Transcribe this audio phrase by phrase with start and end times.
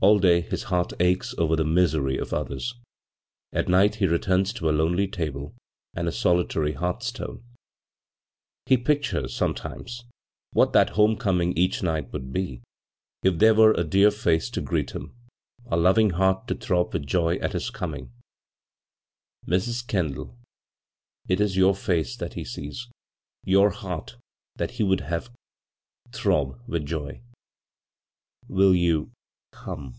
[0.00, 2.74] All day his heart aches over the misery of others.
[3.54, 5.56] At night he returns to a lonely table
[5.94, 7.42] and a soli* tary hearthstone."
[8.66, 10.02] He pictures, sometimes,
[10.52, 12.62] what that home coming each night would be
[13.22, 15.16] if there were a dear face to greet him,
[15.68, 18.10] a loving heart to throb with joy at his coming..■.
[19.48, 19.86] Mrs.
[19.90, 20.38] 176 b, Google CROSS CURRENTS Kendall,
[21.28, 22.88] it is your face that he sees,
[23.42, 24.18] your heart
[24.56, 25.30] that he would have
[26.12, 27.22] throb with joy.
[28.48, 29.10] Will you—
[29.64, 29.94] come